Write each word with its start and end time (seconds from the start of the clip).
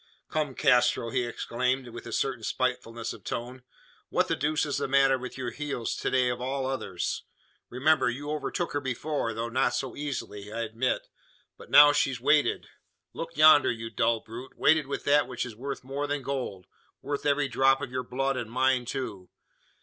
"Come, 0.31 0.55
Castro!" 0.55 1.11
he 1.11 1.25
exclaimed, 1.25 1.89
with 1.89 2.07
a 2.07 2.11
certain 2.11 2.43
spitefulness 2.43 3.13
of 3.13 3.23
tone. 3.23 3.61
"What 4.09 4.29
the 4.29 4.35
deuce 4.35 4.65
is 4.65 4.79
the 4.79 4.87
matter 4.87 5.15
with 5.19 5.37
your 5.37 5.51
heels 5.51 5.95
to 5.97 6.09
day 6.09 6.27
of 6.29 6.41
all 6.41 6.65
others? 6.65 7.21
Remember, 7.69 8.09
you 8.09 8.31
overtook 8.31 8.71
her 8.73 8.81
before 8.81 9.35
though 9.35 9.47
not 9.49 9.75
so 9.75 9.95
easily, 9.95 10.51
I 10.51 10.61
admit. 10.63 11.07
But 11.55 11.69
now 11.69 11.93
she's 11.93 12.19
weighted. 12.19 12.67
Look 13.13 13.37
yonder, 13.37 13.69
you 13.69 13.91
dull 13.91 14.21
brute! 14.21 14.57
Weighted 14.57 14.87
with 14.87 15.03
that 15.03 15.27
which 15.27 15.45
is 15.45 15.55
worth 15.55 15.83
more 15.83 16.07
than 16.07 16.23
gold 16.23 16.65
worth 17.03 17.27
every 17.27 17.47
drop 17.47 17.79
of 17.79 17.91
your 17.91 18.01
blood, 18.01 18.37
and 18.37 18.49
mine 18.49 18.85
too. 18.85 19.29